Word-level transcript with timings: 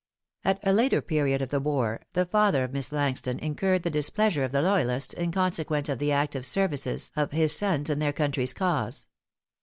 At 0.43 0.59
a 0.63 0.73
later 0.73 0.99
period 0.99 1.43
of 1.43 1.49
the 1.49 1.59
war, 1.59 2.01
the 2.13 2.25
father 2.25 2.63
of 2.63 2.73
Miss 2.73 2.91
Langston 2.91 3.37
incurred 3.37 3.83
the 3.83 3.91
displeasure 3.91 4.43
of 4.43 4.51
the 4.51 4.63
loyalists 4.63 5.13
in 5.13 5.31
consequence 5.31 5.89
of 5.89 5.99
the 5.99 6.11
active 6.11 6.43
services 6.47 7.11
of 7.15 7.33
his 7.33 7.55
sons 7.55 7.87
in 7.87 7.99
their 7.99 8.11
country's 8.11 8.51
cause. 8.51 9.09